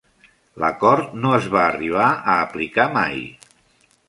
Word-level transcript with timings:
L'acord 0.63 1.11
no 1.25 1.33
es 1.39 1.49
va 1.57 1.61
arribar 1.67 2.09
a 2.09 2.39
aplicar 2.47 2.89
mai. 2.97 3.23